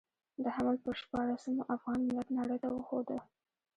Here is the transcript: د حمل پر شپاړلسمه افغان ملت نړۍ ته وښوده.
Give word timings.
د 0.43 0.45
حمل 0.55 0.75
پر 0.83 0.93
شپاړلسمه 1.01 1.63
افغان 1.75 1.99
ملت 2.07 2.27
نړۍ 2.39 2.57
ته 2.63 2.67
وښوده. 2.71 3.17